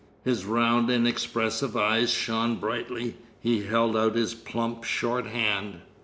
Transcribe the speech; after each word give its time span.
His 0.23 0.45
round 0.45 0.89
inexpressive 0.89 1.77
eyes 1.77 2.09
shone 2.09 2.55
brightly. 2.55 3.17
He 3.39 3.61
held 3.65 3.95
out 3.95 4.15
his 4.15 4.33
plump 4.33 4.83
short 4.83 5.27
hand. 5.27 5.81